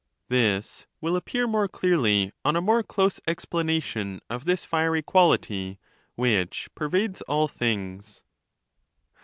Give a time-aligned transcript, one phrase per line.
[0.29, 5.77] This will appear more clearly on a more close ex planation of this fiery quality,
[6.15, 8.23] which pervades all things.